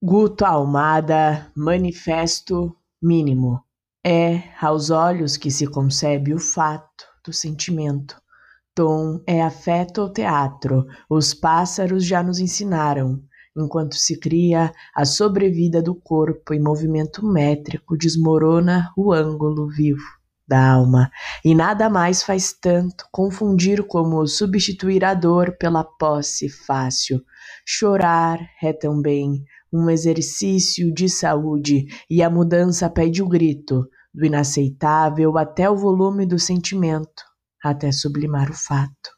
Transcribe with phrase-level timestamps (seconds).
[0.00, 3.60] Guto Almada, Manifesto Mínimo.
[4.06, 8.14] É aos olhos que se concebe o fato do sentimento.
[8.76, 13.20] Tom é afeto ou teatro, os pássaros já nos ensinaram.
[13.56, 20.17] Enquanto se cria a sobrevida do corpo em movimento métrico, desmorona o ângulo vivo
[20.48, 21.10] da alma,
[21.44, 27.22] e nada mais faz tanto confundir como substituir a dor pela posse fácil.
[27.66, 35.36] Chorar é também um exercício de saúde e a mudança pede o grito, do inaceitável
[35.36, 37.22] até o volume do sentimento,
[37.62, 39.17] até sublimar o fato.